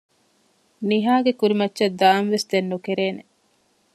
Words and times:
ނިހާގެ 0.87 1.31
ކުރިމައްޗަށް 1.39 1.97
ދާންވެސް 1.99 2.47
ދެން 2.51 2.69
ނުކެރޭނެ 2.71 3.21